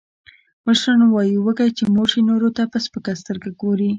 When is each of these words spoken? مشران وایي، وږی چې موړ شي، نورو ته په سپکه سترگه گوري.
مشران 0.65 1.01
وایي، 1.09 1.35
وږی 1.39 1.69
چې 1.77 1.83
موړ 1.93 2.07
شي، 2.11 2.21
نورو 2.29 2.49
ته 2.57 2.63
په 2.71 2.77
سپکه 2.85 3.11
سترگه 3.21 3.49
گوري. 3.61 3.89